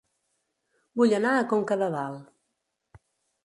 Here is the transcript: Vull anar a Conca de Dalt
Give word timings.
Vull 1.01 1.13
anar 1.19 1.35
a 1.41 1.45
Conca 1.53 1.79
de 1.85 1.93
Dalt 1.99 2.25